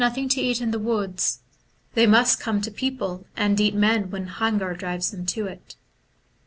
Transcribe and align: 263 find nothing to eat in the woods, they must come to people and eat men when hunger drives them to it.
263 0.01 0.09
find 0.09 0.15
nothing 0.15 0.35
to 0.35 0.49
eat 0.49 0.61
in 0.63 0.71
the 0.71 0.79
woods, 0.79 1.41
they 1.93 2.07
must 2.07 2.39
come 2.39 2.59
to 2.59 2.71
people 2.71 3.23
and 3.37 3.59
eat 3.59 3.75
men 3.75 4.09
when 4.09 4.25
hunger 4.25 4.73
drives 4.73 5.11
them 5.11 5.27
to 5.27 5.45
it. 5.45 5.75